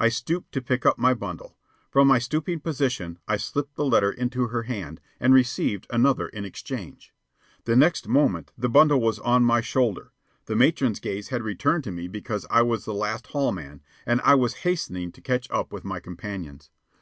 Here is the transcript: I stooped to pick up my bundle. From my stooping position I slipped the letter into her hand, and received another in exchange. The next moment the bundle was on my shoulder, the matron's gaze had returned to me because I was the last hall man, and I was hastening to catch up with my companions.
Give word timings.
I 0.00 0.08
stooped 0.08 0.52
to 0.52 0.62
pick 0.62 0.86
up 0.86 0.96
my 0.96 1.12
bundle. 1.12 1.54
From 1.90 2.08
my 2.08 2.18
stooping 2.18 2.60
position 2.60 3.18
I 3.28 3.36
slipped 3.36 3.74
the 3.74 3.84
letter 3.84 4.10
into 4.10 4.46
her 4.48 4.62
hand, 4.62 5.02
and 5.20 5.34
received 5.34 5.86
another 5.90 6.28
in 6.28 6.46
exchange. 6.46 7.12
The 7.64 7.76
next 7.76 8.08
moment 8.08 8.52
the 8.56 8.70
bundle 8.70 9.02
was 9.02 9.18
on 9.18 9.44
my 9.44 9.60
shoulder, 9.60 10.12
the 10.46 10.56
matron's 10.56 10.98
gaze 10.98 11.28
had 11.28 11.42
returned 11.42 11.84
to 11.84 11.92
me 11.92 12.08
because 12.08 12.46
I 12.48 12.62
was 12.62 12.86
the 12.86 12.94
last 12.94 13.26
hall 13.26 13.52
man, 13.52 13.82
and 14.06 14.22
I 14.22 14.34
was 14.34 14.54
hastening 14.64 15.12
to 15.12 15.20
catch 15.20 15.46
up 15.50 15.74
with 15.74 15.84
my 15.84 16.00
companions. 16.00 16.70